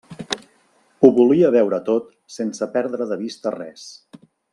[1.01, 2.07] Ho volia veure tot
[2.39, 3.85] sense perdre de vista res.